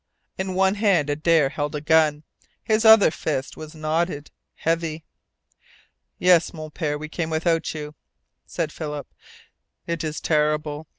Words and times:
In 0.35 0.55
one 0.55 0.73
hand 0.73 1.11
Adare 1.11 1.49
held 1.51 1.75
a 1.75 1.79
gun. 1.79 2.23
His 2.63 2.85
other 2.85 3.11
fist 3.11 3.55
was 3.55 3.75
knotted, 3.75 4.31
heavy. 4.55 5.03
"Yes, 6.17 6.55
Mon 6.55 6.71
Pere, 6.71 6.97
we 6.97 7.07
came 7.07 7.29
without 7.29 7.75
you," 7.75 7.93
said 8.47 8.71
Philip. 8.71 9.07
"It 9.85 10.03
is 10.03 10.19
terrible. 10.19 10.87